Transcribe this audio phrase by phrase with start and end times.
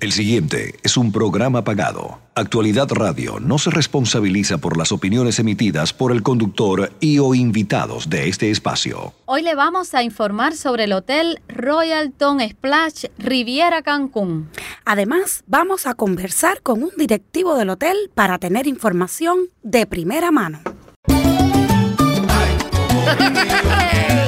[0.00, 2.20] El siguiente es un programa pagado.
[2.34, 8.08] Actualidad Radio no se responsabiliza por las opiniones emitidas por el conductor y o invitados
[8.08, 9.12] de este espacio.
[9.26, 14.48] Hoy le vamos a informar sobre el Hotel Royalton Splash Riviera Cancún.
[14.86, 20.60] Además, vamos a conversar con un directivo del hotel para tener información de primera mano.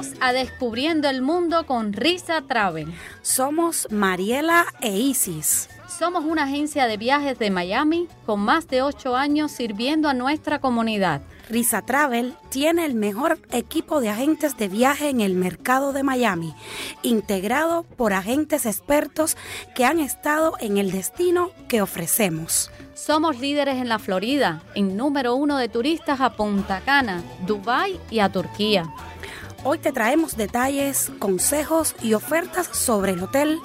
[0.00, 2.90] Bienvenidos a Descubriendo el Mundo con Risa Travel.
[3.20, 5.68] Somos Mariela e Isis.
[5.98, 10.58] Somos una agencia de viajes de Miami con más de ocho años sirviendo a nuestra
[10.58, 11.20] comunidad.
[11.50, 16.54] Risa Travel tiene el mejor equipo de agentes de viaje en el mercado de Miami,
[17.02, 19.36] integrado por agentes expertos
[19.74, 22.70] que han estado en el destino que ofrecemos.
[22.94, 28.20] Somos líderes en la Florida, en número uno de turistas a Punta Cana, Dubái y
[28.20, 28.90] a Turquía.
[29.62, 33.58] Hoy te traemos detalles, consejos y ofertas sobre el hotel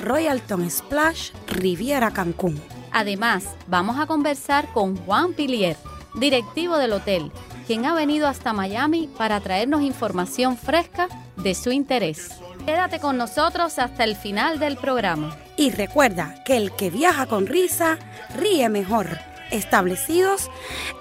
[0.00, 2.58] Royalton Splash Riviera Cancún.
[2.90, 5.76] Además, vamos a conversar con Juan Pilier,
[6.14, 7.30] directivo del hotel,
[7.66, 12.30] quien ha venido hasta Miami para traernos información fresca de su interés.
[12.64, 15.36] Quédate con nosotros hasta el final del programa.
[15.58, 17.98] Y recuerda que el que viaja con risa
[18.34, 19.18] ríe mejor.
[19.50, 20.50] Establecidos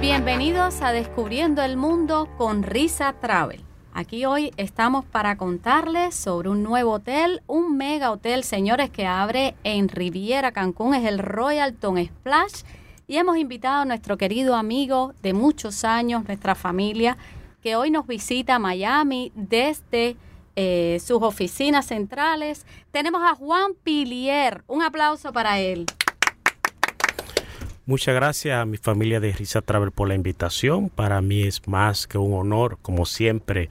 [0.00, 3.64] Bienvenidos a Descubriendo el Mundo con Risa Travel.
[3.92, 9.56] Aquí hoy estamos para contarles sobre un nuevo hotel, un mega hotel, señores, que abre
[9.64, 12.62] en Riviera Cancún, es el Royalton Splash.
[13.10, 17.16] Y hemos invitado a nuestro querido amigo de muchos años, nuestra familia,
[17.60, 20.14] que hoy nos visita a Miami desde
[20.54, 22.64] eh, sus oficinas centrales.
[22.92, 24.62] Tenemos a Juan Pilier.
[24.68, 25.86] Un aplauso para él.
[27.84, 30.88] Muchas gracias a mi familia de Risa Travel por la invitación.
[30.88, 33.70] Para mí es más que un honor, como siempre,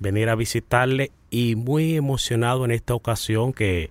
[0.00, 3.88] venir a visitarle y muy emocionado en esta ocasión que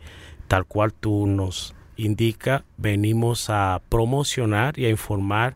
[0.49, 5.55] tal cual tú nos indica, venimos a promocionar y a informar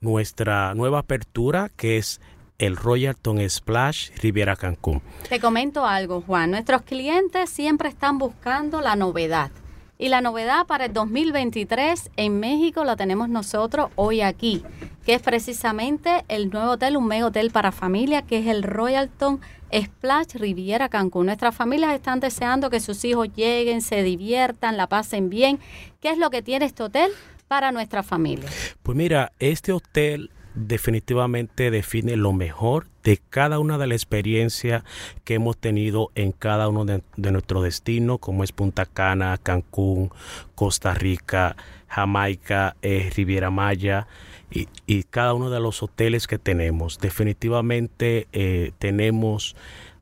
[0.00, 2.20] nuestra nueva apertura que es
[2.58, 5.02] el Royalton Splash Riviera Cancún.
[5.28, 6.50] Te comento algo, Juan.
[6.50, 9.50] Nuestros clientes siempre están buscando la novedad.
[9.98, 14.62] Y la novedad para el 2023 en México la tenemos nosotros hoy aquí,
[15.06, 19.40] que es precisamente el nuevo hotel, un mega hotel para familia, que es el Royalton
[19.72, 21.26] Splash Riviera Cancún.
[21.26, 25.58] Nuestras familias están deseando que sus hijos lleguen, se diviertan, la pasen bien.
[26.00, 27.10] ¿Qué es lo que tiene este hotel
[27.48, 28.48] para nuestra familia?
[28.82, 34.82] Pues mira, este hotel definitivamente define lo mejor de cada una de las experiencias
[35.24, 40.10] que hemos tenido en cada uno de, de nuestros destinos, como es Punta Cana, Cancún,
[40.56, 41.56] Costa Rica,
[41.88, 44.06] Jamaica, eh, Riviera Maya
[44.50, 46.98] y, cada uno de los hoteles que tenemos.
[46.98, 49.56] Definitivamente eh, tenemos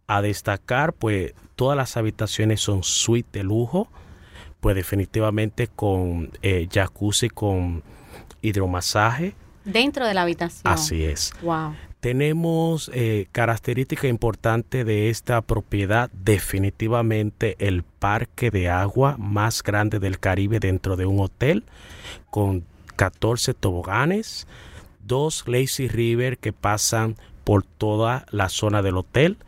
[0.07, 3.89] a destacar, pues todas las habitaciones son suite de lujo,
[4.61, 7.83] pues definitivamente con eh, jacuzzi, con
[8.43, 9.35] hidromasaje
[9.65, 10.73] Dentro de la habitación.
[10.73, 11.33] Así es.
[11.43, 11.75] Wow.
[12.01, 20.19] Tenemos eh, característica importante de esta propiedad, definitivamente el parque de agua más grande del
[20.19, 21.65] Caribe dentro de un hotel,
[22.31, 22.65] con
[22.97, 24.47] 14 toboganes,
[25.03, 29.39] dos lazy river que pasan por toda la zona del hotel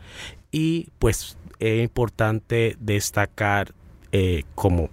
[0.50, 3.72] y pues es importante destacar
[4.12, 4.90] eh, como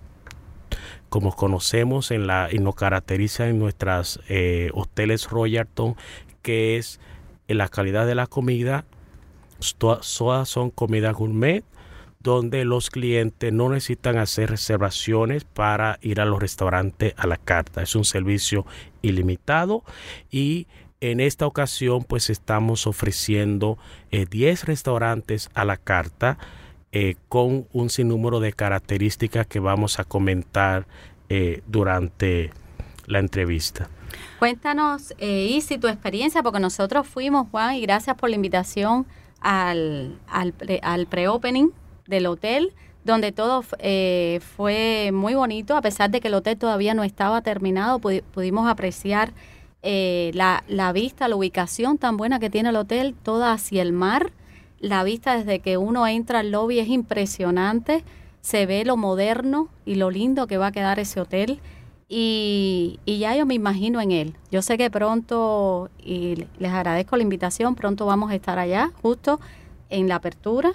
[1.14, 5.96] como conocemos en la y nos caracteriza en nuestras eh, hoteles Royalton,
[6.42, 7.00] que es
[7.48, 8.84] en la calidad de la comida,
[9.78, 10.08] todas
[10.50, 11.64] son comida gourmet,
[12.20, 17.84] donde los clientes no necesitan hacer reservaciones para ir a los restaurantes a la carta.
[17.84, 18.66] Es un servicio
[19.04, 19.84] ilimitado
[20.32, 20.66] y
[21.00, 23.78] En esta ocasión pues estamos ofreciendo
[24.10, 26.38] 10 restaurantes a la carta
[27.28, 30.86] con un sinnúmero de características que vamos a comentar
[31.68, 32.52] durante
[33.08, 33.90] la entrevista.
[34.40, 39.06] Cuéntanos, eh, Isi, tu experiencia, porque nosotros fuimos, Juan, y gracias por la invitación
[39.40, 41.70] al, al, al pre-opening
[42.08, 42.74] del hotel,
[43.04, 47.42] donde todo eh, fue muy bonito, a pesar de que el hotel todavía no estaba
[47.42, 49.34] terminado, pudimos apreciar
[49.82, 53.94] eh, la, la vista, la ubicación tan buena que tiene el hotel, toda hacia el
[53.94, 54.32] mar.
[54.84, 58.04] La vista desde que uno entra al lobby es impresionante,
[58.42, 61.62] se ve lo moderno y lo lindo que va a quedar ese hotel.
[62.10, 64.36] Y, ya yo me imagino en él.
[64.52, 69.40] Yo sé que pronto, y les agradezco la invitación, pronto vamos a estar allá, justo
[69.90, 70.74] en la apertura.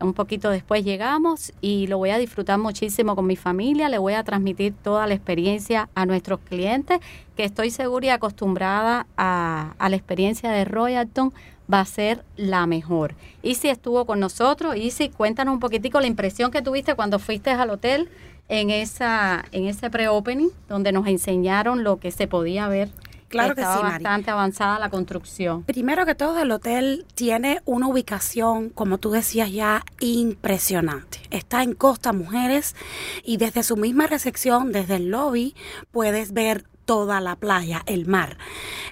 [0.00, 3.90] Un poquito después llegamos y lo voy a disfrutar muchísimo con mi familia.
[3.90, 7.00] Le voy a transmitir toda la experiencia a nuestros clientes,
[7.36, 11.34] que estoy segura y acostumbrada a, a la experiencia de Royalton
[11.72, 13.14] va a ser la mejor.
[13.42, 17.18] Y si estuvo con nosotros, y si cuéntanos un poquitico la impresión que tuviste cuando
[17.18, 18.08] fuiste al hotel
[18.48, 22.90] en esa en ese pre-opening donde nos enseñaron lo que se podía ver.
[23.28, 25.62] Claro que sí, bastante avanzada la construcción.
[25.62, 31.20] Primero que todo, el hotel tiene una ubicación, como tú decías ya, impresionante.
[31.30, 32.74] Está en Costa Mujeres
[33.22, 35.54] y desde su misma recepción, desde el lobby,
[35.92, 38.36] puedes ver toda la playa, el mar.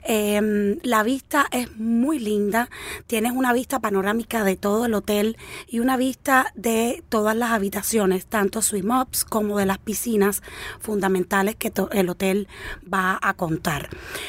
[0.05, 2.71] Em, la vista es muy linda,
[3.09, 5.37] tienes una vista panorámica de todo el hotel
[5.67, 10.45] y una vista de todas las habitaciones, tanto swim ups como de las piscinas
[10.79, 12.47] fundamentales que el hotel
[12.85, 13.89] va a contar.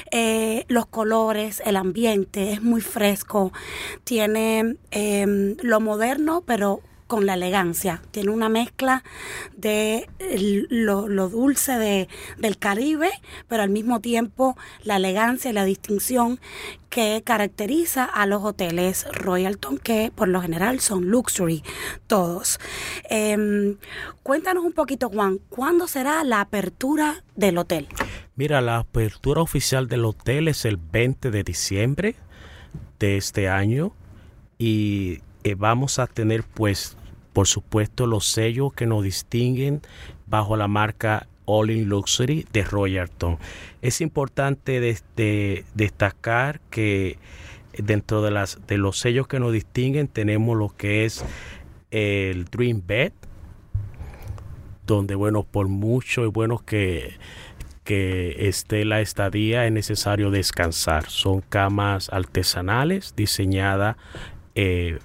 [0.10, 3.54] Eh, los colores, el ambiente es muy fresco,
[4.04, 8.04] tiene em, lo moderno, pero con la elegancia.
[8.12, 9.04] Tiene una mezcla
[9.58, 10.08] de
[10.70, 12.08] lo, dulce de,
[12.38, 13.10] del Caribe,
[13.48, 16.40] pero al mismo tiempo la elegancia y la distinción
[16.90, 21.64] que caracteriza a los hoteles Royalton, que por lo general son luxury
[22.06, 22.60] todos.
[23.10, 23.78] Em,
[24.22, 27.88] cuéntanos un poquito, Juan, ¿cuándo será la apertura del hotel?
[28.36, 32.16] Mira, la apertura oficial del hotel es el 20 de diciembre
[33.00, 33.94] de este año
[34.60, 36.98] y eh, vamos a tener pues
[37.40, 39.80] por supuesto los sellos que nos distinguen
[40.28, 43.38] bajo la marca All in Luxury de Royalton.
[43.82, 44.82] Es importante
[45.74, 47.18] destacar que
[47.78, 51.24] dentro de, los sellos que nos distinguen tenemos lo que es
[51.92, 53.14] el Dream Bed,
[54.86, 57.14] donde bueno, por mucho y bueno que,
[57.86, 61.10] que esté la estadía es necesario descansar.
[61.10, 63.96] Son camas artesanales diseñadas
[64.56, 65.00] eh,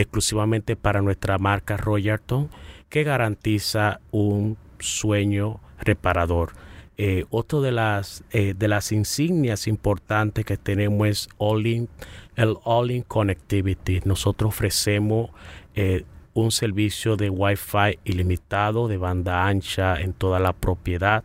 [0.00, 2.50] exclusivamente para nuestra marca Royalton
[2.88, 6.52] que garantiza un sueño reparador.
[6.96, 11.88] Eh, otro de las, eh, de las insignias importantes que tenemos es All in,
[12.36, 14.00] el All In Connectivity.
[14.04, 15.30] Nosotros ofrecemos
[15.74, 21.24] eh, un servicio de Wi-Fi ilimitado de banda ancha en toda la propiedad.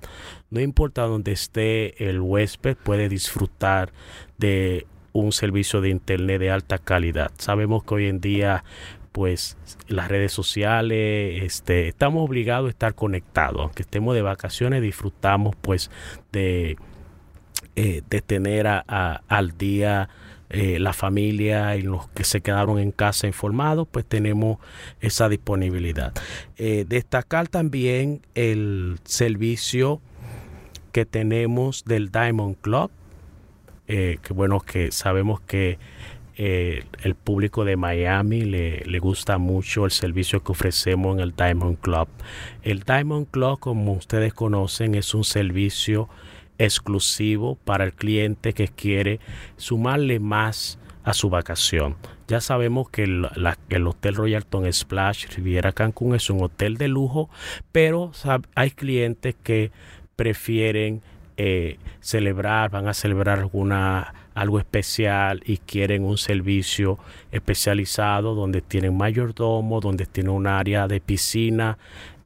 [0.49, 3.93] No importa dónde esté el huésped, puede disfrutar
[4.39, 7.31] de un servicio de internet de alta calidad.
[7.37, 8.63] Sabemos que hoy en día
[9.13, 9.57] pues
[9.87, 15.91] las redes sociales, este, estamos obligados a estar conectados, aunque estemos de vacaciones, disfrutamos pues
[16.31, 16.77] de,
[17.75, 20.09] eh, de tener al día
[20.49, 24.57] eh, la familia y los que se quedaron en casa informados, pues tenemos
[24.99, 26.13] esa disponibilidad.
[26.57, 30.01] Eh, destacar también el servicio
[30.91, 32.91] que tenemos del Diamond Club,
[33.87, 35.77] eh, que bueno, que sabemos que
[36.35, 41.35] eh, el público de Miami le, le, gusta mucho el servicio que ofrecemos en el
[41.35, 42.07] Diamond Club.
[42.63, 46.09] El Diamond Club, como ustedes conocen, es un servicio
[46.57, 49.19] exclusivo para el cliente que quiere
[49.57, 51.95] sumarle más a su vacación.
[52.27, 53.27] Ya sabemos que el,
[53.69, 57.29] el Hotel Royalton Splash Riviera Cancún es un hotel de lujo,
[57.71, 58.11] pero
[58.55, 59.71] hay clientes que
[60.15, 61.01] prefieren
[61.37, 66.97] eh, celebrar, van a celebrar alguna algo especial y quieren un servicio
[67.31, 71.77] especializado donde tienen mayordomo, donde tienen un área de piscina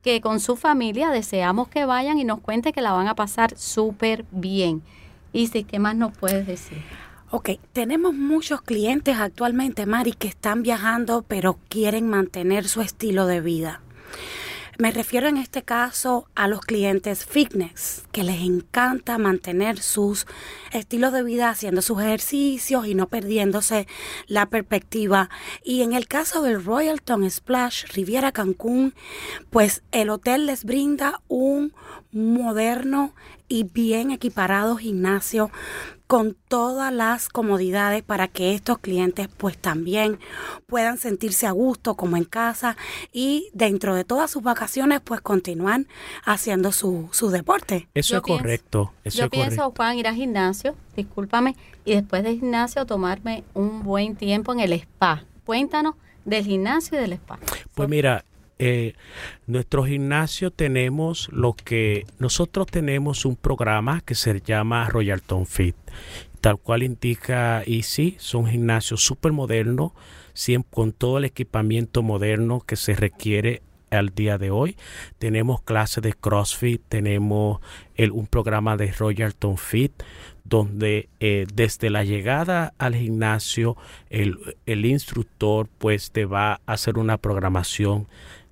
[0.01, 3.58] que con su familia deseamos que vayan y nos cuente que la van a pasar
[3.58, 4.82] súper bien.
[5.46, 6.79] Sí, ¿qué más nos puedes decir?
[7.29, 13.41] Ok, tenemos muchos clientes actualmente, Mari, que están viajando pero quieren mantener su estilo de
[13.41, 13.82] vida.
[14.79, 20.27] Me refiero en este caso a los clientes fitness, que les encanta mantener sus
[20.72, 23.88] estilos de vida haciendo sus ejercicios y no perdiéndose
[24.27, 25.31] la perspectiva.
[25.63, 28.93] Y en el caso del Royalton Splash Riviera Cancún,
[29.50, 31.74] pues el hotel les brinda un
[32.12, 33.15] moderno
[33.48, 35.50] y bien equiparado gimnasio
[36.08, 40.20] con todas las comodidades para que estos clientes pues también
[40.66, 42.78] puedan sentirse a gusto como en casa
[43.12, 45.88] y dentro de todas sus vacaciones pues continúan
[46.24, 47.90] haciendo su, su deporte.
[47.94, 48.94] Eso Yo es pienso- correcto.
[49.04, 49.74] Eso Yo es pienso, correcto.
[49.76, 54.74] Juan, ir al gimnasio, discúlpame, y después del gimnasio tomarme un buen tiempo en el
[54.74, 55.24] spa.
[55.46, 55.96] Cuéntanos
[56.26, 57.38] del gimnasio y del spa.
[57.76, 58.24] Pues mira,
[58.60, 58.94] eh,
[59.46, 65.76] nuestro gimnasio tenemos lo que nosotros tenemos un programa que se llama Royalton Fit,
[66.42, 69.92] tal cual indica y sí, son gimnasios súper modernos,
[70.70, 74.76] con todo el equipamiento moderno que se requiere al día de hoy.
[75.18, 77.60] Tenemos clases de CrossFit, tenemos
[77.98, 79.92] un programa de Royalton Fit,
[80.44, 83.76] donde eh, desde la llegada al gimnasio
[84.10, 88.08] el, el instructor pues te va a hacer una programación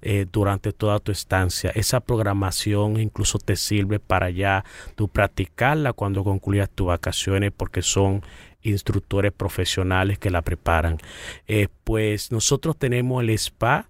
[0.08, 1.72] eh, durante toda tu estancia.
[1.74, 8.22] Esa programación incluso te sirve para ya tú practicarla cuando concluyas tus vacaciones porque son
[8.62, 11.00] instructores profesionales que la preparan.
[11.48, 13.88] Eh, pues nosotros tenemos el spa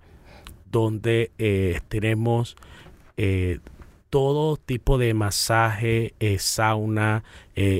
[0.72, 2.56] donde eh, tenemos
[4.10, 7.26] todo tipo de masaje, sauna,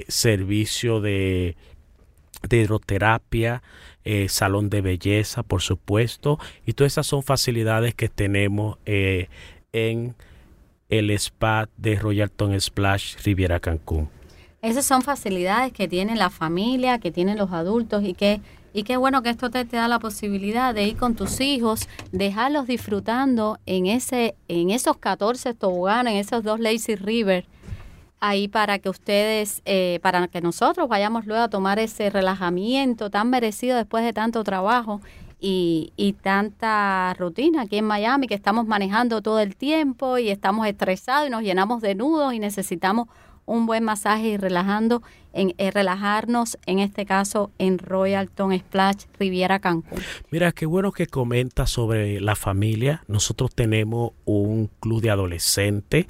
[0.10, 1.56] servicio de,
[2.50, 3.64] de hidroterapia,
[4.06, 9.30] eh, salón de belleza, por supuesto, y todas esas son facilidades que tenemos eh,
[9.74, 10.16] en
[10.90, 14.08] el spa de Royalton Splash Riviera Cancún.
[14.62, 18.42] Esas son facilidades que tiene la familia, que tienen los adultos y que
[18.74, 21.88] y qué bueno que esto te, te da la posibilidad de ir con tus hijos,
[22.12, 27.46] dejarlos disfrutando en ese en esos 14 toboganes, en esos dos lazy river
[28.28, 33.30] ahí para que ustedes, eh, para que nosotros vayamos luego a tomar ese relajamiento tan
[33.30, 35.02] merecido después de tanto trabajo
[35.40, 40.68] y, y tanta rutina aquí en Miami que estamos manejando todo el tiempo y estamos
[40.68, 43.08] estresados y nos llenamos de nudos y necesitamos
[43.46, 45.02] un buen masaje y relajando
[45.34, 50.00] en eh, relajarnos en este caso en Royalton Splash Riviera Cancún.
[50.32, 53.04] Mira, qué bueno que comenta sobre la familia.
[53.08, 56.08] Nosotros tenemos un club de adolescentes.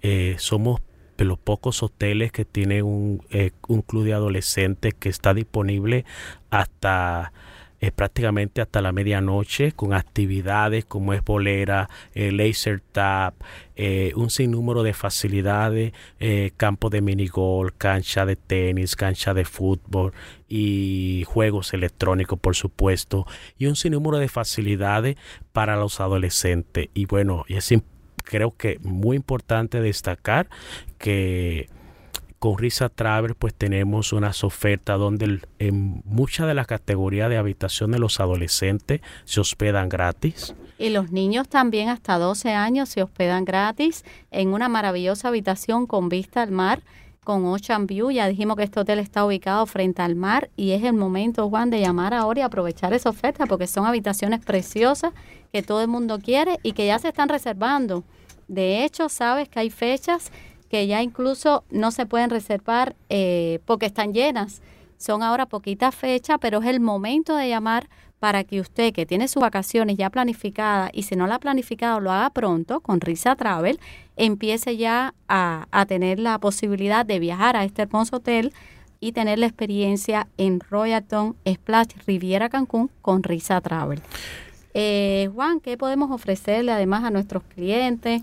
[0.00, 0.80] Eh, somos
[1.24, 6.04] los pocos hoteles que tienen un, eh, un club de adolescentes que está disponible
[6.50, 7.32] hasta
[7.80, 13.34] eh, prácticamente hasta la medianoche con actividades como es bolera, eh, laser tap,
[14.16, 15.92] un sinnúmero de facilidades,
[16.56, 20.12] campo de minigol, cancha de tenis, cancha de fútbol
[20.48, 23.24] y juegos electrónicos por supuesto
[23.56, 25.16] y un sinnúmero de facilidades
[25.52, 26.88] para los adolescentes.
[26.94, 27.84] Y bueno, es im-
[28.28, 30.48] creo que muy importante destacar
[30.98, 31.68] que
[32.38, 37.90] con Risa Travel pues tenemos unas ofertas donde en muchas de las categorías de habitación
[37.90, 40.54] de los adolescentes se hospedan gratis.
[40.78, 46.08] Y los niños también hasta 12 años se hospedan gratis en una maravillosa habitación con
[46.08, 46.82] vista al mar,
[47.24, 48.10] con Ocean View.
[48.10, 51.70] Ya dijimos que este hotel está ubicado frente al mar y es el momento, Juan,
[51.70, 55.12] de llamar ahora y aprovechar esa oferta porque son habitaciones preciosas
[55.52, 58.04] que todo el mundo quiere y que ya se están reservando.
[58.48, 60.32] De hecho, sabes que hay fechas
[60.68, 64.60] que ya incluso no se pueden reservar eh, porque están llenas.
[64.96, 67.88] Son ahora poquitas fechas, pero es el momento de llamar
[68.18, 72.00] para que usted que tiene sus vacaciones ya planificadas y si no la ha planificado
[72.00, 73.78] lo haga pronto con Risa Travel,
[74.16, 78.52] empiece ya a, tener la posibilidad de viajar a este hermoso hotel
[79.00, 84.02] y tener la experiencia en Royalton Splash Riviera Cancún con Risa Travel.
[84.74, 88.22] Eh, Juan, ¿qué podemos ofrecerle además a nuestros clientes?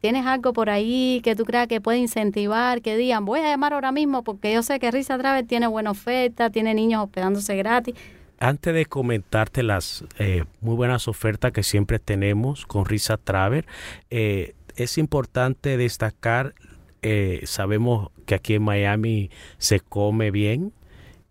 [0.00, 3.72] ¿Tienes algo por ahí que tú creas que puede incentivar, que digan, voy a llamar
[3.72, 7.94] ahora mismo porque yo sé que Risa Travel tiene buena oferta, tiene niños hospedándose gratis?
[8.38, 13.64] antes de comentarte las eh, muy buenas ofertas que siempre tenemos con Risa Travel,
[14.10, 16.54] eh, es importante destacar,
[17.02, 20.72] eh, sabemos que aquí en Miami se come bien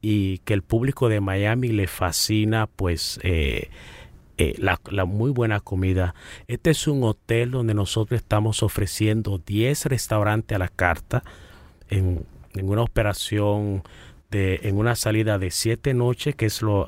[0.01, 3.19] y que el público de Miami le fascina pues
[4.37, 6.15] la, la, muy buena comida.
[6.47, 11.23] Este es un hotel donde nosotros estamos ofreciendo 10 restaurantes a la carta
[11.89, 12.25] en,
[12.61, 13.83] una operación
[14.37, 16.87] en una salida de siete noches, que es lo,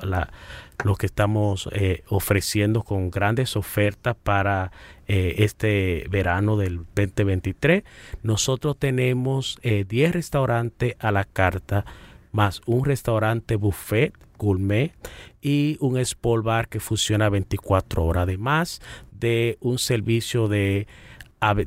[1.00, 4.72] que estamos eh, ofreciendo con grandes ofertas para
[5.08, 7.84] eh, este verano del 2023.
[8.24, 11.86] Nosotros tenemos 10 eh, restaurantes a la carta,
[12.32, 14.94] más un restaurante buffet gourmet
[15.42, 20.88] y un sport bar que funciona 24 horas, además de un servicio de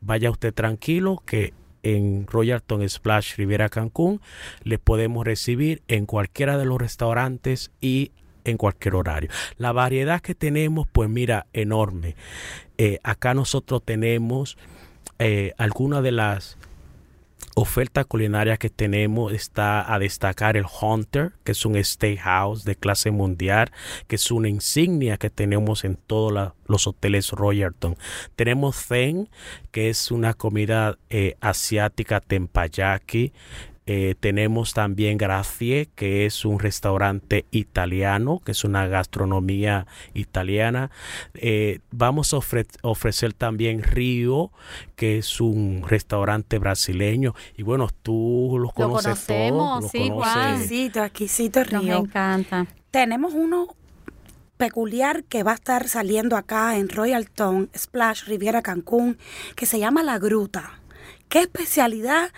[0.00, 4.20] vaya usted tranquilo que en Royalton Splash Riviera Cancún
[4.62, 8.10] le podemos recibir en cualquiera de los restaurantes y
[8.44, 9.30] en cualquier horario.
[9.58, 12.16] La variedad que tenemos, pues mira, enorme.
[12.78, 14.56] Eh, acá nosotros tenemos
[15.18, 16.58] eh, algunas de las
[17.58, 23.10] oferta culinaria que tenemos está a destacar el Hunter, que es un steakhouse de clase
[23.10, 23.72] mundial,
[24.08, 27.96] que es una insignia que tenemos en todos los hoteles Royalton.
[28.36, 29.30] Tenemos Zen,
[29.70, 33.32] que es una comida eh, asiática tempayaki.
[33.86, 40.90] Eh, tenemos también Gracie, que es un restaurante italiano, que es una gastronomía italiana.
[41.34, 42.38] Eh, vamos a
[42.82, 44.50] ofrecer también Río,
[44.96, 47.34] que es un restaurante brasileño.
[47.56, 51.82] Y bueno, tú los conoces conocemos, sí, Exquisito, exquisito Río.
[51.82, 52.66] me encanta.
[52.90, 53.68] Tenemos uno
[54.56, 59.18] peculiar que va a estar saliendo acá en Royalton Splash Riviera Cancún,
[59.54, 60.80] que se llama La Gruta.
[61.36, 62.30] ¿Qué especialidad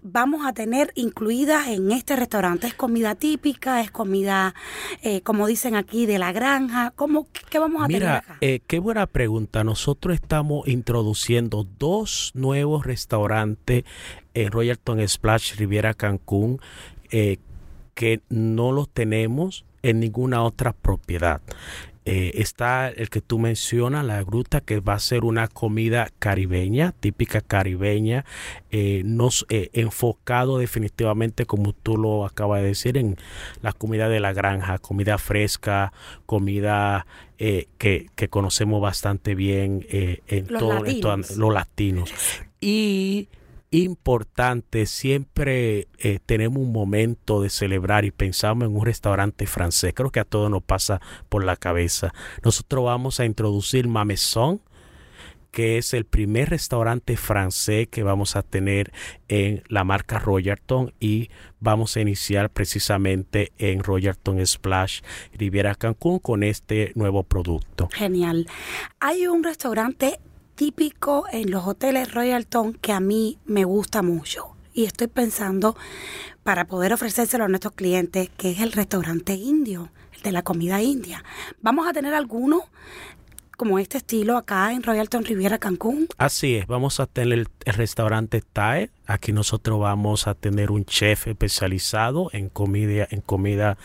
[0.00, 2.66] vamos a tener incluida en este restaurante?
[2.66, 3.82] ¿Es comida típica?
[3.82, 4.54] ¿Es comida,
[5.02, 6.94] eh, como dicen aquí, de la granja?
[6.96, 8.38] ¿Cómo, ¿Qué vamos a tener acá?
[8.40, 9.62] Eh, qué buena pregunta.
[9.62, 13.84] Nosotros estamos introduciendo dos nuevos restaurantes
[14.32, 16.58] en Royalton Splash Riviera Cancún
[17.10, 17.36] eh,
[17.92, 21.42] que no los tenemos en ninguna otra propiedad.
[22.08, 26.92] Eh, está el que tú mencionas, la gruta, que va a ser una comida caribeña,
[26.92, 28.24] típica caribeña,
[28.70, 33.16] eh, nos, eh, enfocado definitivamente, como tú lo acabas de decir, en
[33.60, 35.92] la comida de la granja, comida fresca,
[36.26, 37.06] comida
[37.38, 42.12] que, conocemos bastante bien en todos los latinos.
[42.60, 43.28] Y
[43.70, 49.92] importante, siempre eh, tenemos un momento de celebrar y pensamos en un restaurante francés.
[49.94, 52.12] Creo que a todos nos pasa por la cabeza.
[52.42, 54.60] Nosotros vamos a introducir Mameson,
[55.50, 58.92] que es el primer restaurante francés que vamos a tener
[59.28, 65.00] en la marca Royalton y vamos a iniciar precisamente en Royalton Splash
[65.32, 67.88] Riviera Cancún con este nuevo producto.
[67.94, 68.46] Genial.
[69.00, 70.20] Hay un restaurante
[70.56, 75.76] típico en los hoteles Royalton que a mí me gusta mucho y estoy pensando
[76.42, 80.82] para poder ofrecérselo a nuestros clientes, que es el restaurante indio, el de la comida
[80.82, 81.22] india.
[81.60, 82.64] Vamos a tener alguno
[83.56, 86.08] como este estilo acá en Royalton Riviera Cancún.
[86.18, 88.90] Así es, vamos a tener el, restaurante Thai.
[89.06, 93.78] Aquí nosotros vamos a tener un chef especializado en comida, en comida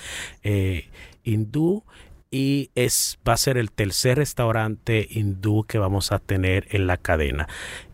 [0.44, 0.90] eh,
[1.24, 1.84] hindú
[2.32, 6.98] y es va a ser el tercer restaurante hindú que vamos a tener en la
[6.98, 7.48] cadena.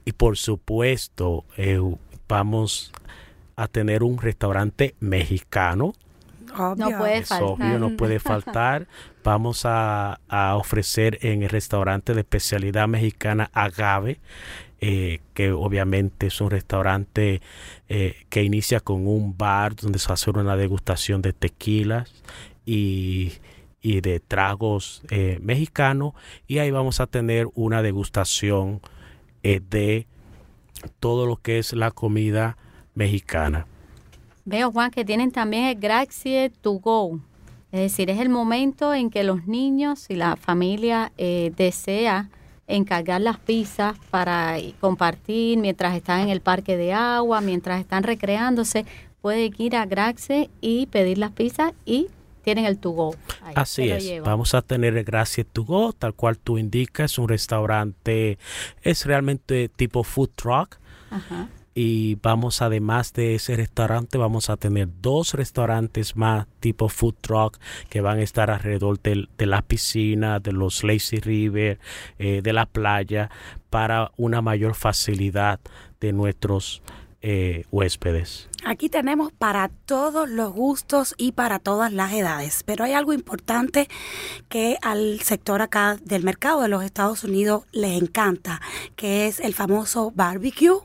[0.06, 1.82] Y por supuesto, eh,
[2.30, 2.94] vamos
[3.56, 5.94] a tener un restaurante mexicano
[6.56, 6.90] Obvio.
[6.90, 7.48] No puede es faltar.
[7.48, 8.88] obvio, no puede faltar.
[9.24, 14.20] Vamos a, a ofrecer en el restaurante de especialidad mexicana Agave,
[14.80, 17.42] eh, que obviamente es un restaurante
[17.90, 22.12] eh, que inicia con un bar donde se hace una degustación de tequilas
[22.66, 23.34] y,
[23.88, 26.14] y de tragos eh, mexicanos.
[26.46, 28.82] Y ahí vamos a tener una degustación
[29.44, 30.08] eh, de
[31.00, 32.58] todo lo que es la comida
[32.96, 33.66] mexicana.
[34.44, 37.22] Veo, Juan, que tienen también el Gracie to Go.
[37.72, 42.30] Es decir, es el momento en que los niños y la familia eh, desea
[42.68, 48.86] encargar las pizzas para compartir mientras están en el parque de agua, mientras están recreándose.
[49.22, 52.08] Pueden ir a Gracie y pedir las pizzas y
[52.48, 53.14] tienen el to go.
[53.44, 57.28] Ahí, Así es, vamos a tener el Gracias to Go, tal cual tú indicas, un
[57.28, 58.38] restaurante,
[58.84, 60.78] es realmente tipo food truck
[61.12, 61.50] Ajá.
[61.76, 67.58] y vamos además de ese restaurante, vamos a tener dos restaurantes más tipo food truck
[67.90, 71.80] que van a estar alrededor del- de, la piscina, de los lazy river,
[72.18, 73.30] eh, de la playa,
[73.70, 75.60] para una mayor facilidad
[76.00, 76.82] de nuestros
[77.22, 78.50] eh, huéspedes.
[78.66, 83.88] Aquí tenemos para todos los gustos y para todas las edades, pero hay algo importante
[84.50, 88.62] que al sector acá del mercado de los Estados Unidos les encanta,
[88.96, 90.80] que es el famoso barbecue.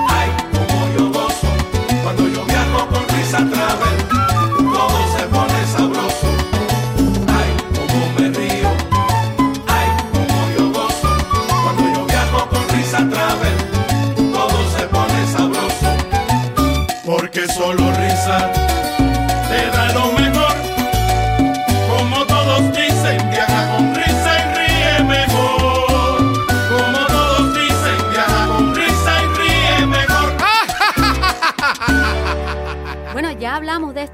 [0.09, 1.47] ay, cómo yo gozo,
[2.03, 4.09] cuando yo viajo con Risa Travel,
[4.73, 6.26] todo se pone sabroso.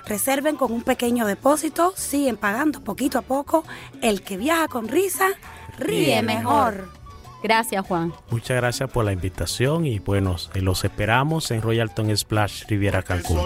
[0.06, 3.64] Reserven con un pequeño depósito, siguen pagando poquito a poco.
[4.00, 5.30] El que viaja con Risa
[5.76, 7.01] ríe mejor.
[7.42, 8.12] Gracias, Juan.
[8.30, 13.38] Muchas gracias por la invitación y bueno, los esperamos en Royalton Splash Riviera Cancún.